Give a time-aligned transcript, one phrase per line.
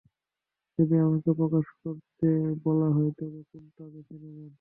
[0.79, 2.27] যদি আপনাকে প্রকাশ করতে
[2.65, 4.49] বলা হয়, তবে কোনটা বেছে নেবেন?